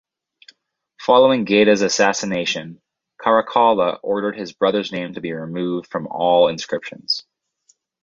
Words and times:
Following 0.99 1.45
Geta's 1.45 1.83
assassination, 1.83 2.81
Caracalla 3.21 3.99
ordered 4.01 4.35
his 4.35 4.51
brother's 4.51 4.91
name 4.91 5.13
to 5.13 5.21
be 5.21 5.31
removed 5.31 5.91
from 5.91 6.07
all 6.07 6.47
inscriptions. 6.47 7.23